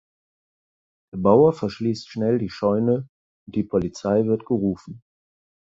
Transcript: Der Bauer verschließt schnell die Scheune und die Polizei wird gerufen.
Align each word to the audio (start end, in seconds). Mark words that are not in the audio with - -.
Der 1.13 1.19
Bauer 1.19 1.53
verschließt 1.53 2.09
schnell 2.09 2.39
die 2.39 2.49
Scheune 2.49 3.07
und 3.45 3.55
die 3.55 3.61
Polizei 3.61 4.25
wird 4.25 4.47
gerufen. 4.47 5.03